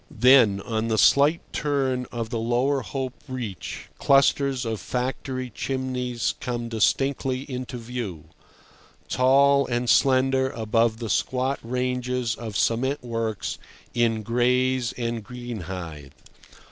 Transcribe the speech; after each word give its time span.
Then, 0.09 0.61
on 0.61 0.87
the 0.87 0.97
slight 0.97 1.41
turn 1.53 2.07
of 2.11 2.31
the 2.31 2.39
Lower 2.39 2.81
Hope 2.81 3.13
Reach, 3.27 3.87
clusters 3.99 4.65
of 4.65 4.79
factory 4.81 5.51
chimneys 5.51 6.33
come 6.39 6.69
distinctly 6.69 7.41
into 7.43 7.77
view, 7.77 8.29
tall 9.07 9.67
and 9.67 9.87
slender 9.87 10.49
above 10.49 10.97
the 10.97 11.07
squat 11.07 11.59
ranges 11.61 12.33
of 12.33 12.57
cement 12.57 13.03
works 13.03 13.59
in 13.93 14.23
Grays 14.23 14.91
and 14.97 15.23
Greenhithe. 15.23 16.13